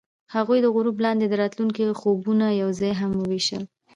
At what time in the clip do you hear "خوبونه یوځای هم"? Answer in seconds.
1.99-3.11